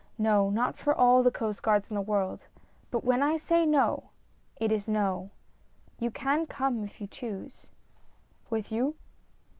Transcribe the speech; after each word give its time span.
No, 0.17 0.49
not 0.49 0.75
for 0.79 0.95
all 0.95 1.21
the 1.21 1.29
Coast 1.29 1.61
Guards 1.61 1.91
in 1.91 1.95
the 1.95 2.01
world, 2.01 2.45
but 2.89 3.03
when 3.03 3.21
I 3.21 3.37
say 3.37 3.67
no, 3.67 4.09
it 4.55 4.71
is 4.71 4.87
no. 4.87 5.29
You 5.99 6.09
can 6.09 6.47
come 6.47 6.83
if 6.83 6.99
you 6.99 7.05
choose." 7.05 7.69
"With 8.49 8.71
you?" 8.71 8.95